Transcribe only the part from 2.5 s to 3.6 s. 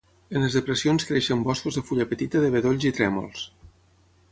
bedolls i trèmols.